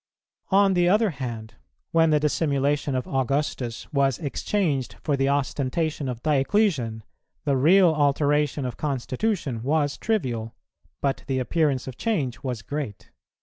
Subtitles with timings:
[0.49, 1.53] On the other hand,
[1.91, 7.03] when the dissimulation of Augustus was exchanged for the ostentation of Dioclesian,
[7.45, 10.55] the real alteration of constitution was trivial,
[11.01, 13.11] but the appearance of change was great.